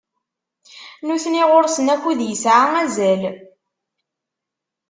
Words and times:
Nutni 1.05 1.43
ɣur-sen 1.49 1.93
akud 1.95 2.19
yesɛa 2.23 2.65
azal. 2.83 3.21